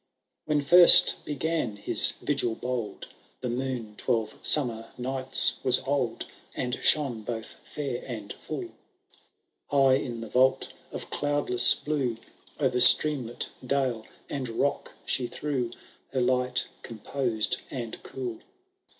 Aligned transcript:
When 0.45 0.61
first 0.61 1.25
began 1.25 1.75
his 1.75 2.13
vigil 2.23 2.55
bold, 2.55 3.09
The 3.41 3.51
moon 3.51 3.93
twelve 3.97 4.35
summer 4.41 4.89
nights 4.97 5.63
was 5.63 5.77
old, 5.81 6.25
And 6.55 6.79
shone 6.81 7.21
both 7.21 7.57
fair 7.63 8.03
and 8.07 8.33
full; 8.33 8.69
High 9.69 9.97
in 9.97 10.21
the 10.21 10.27
vault 10.27 10.73
of 10.91 11.11
cloudless 11.11 11.75
blue, 11.75 12.17
O^er 12.59 12.81
streamlet, 12.81 13.49
dale, 13.63 14.07
and 14.27 14.49
rock, 14.49 14.93
she 15.05 15.27
threw 15.27 15.69
Her 16.13 16.21
light 16.21 16.67
composed 16.81 17.61
and 17.69 18.01
cool. 18.01 18.39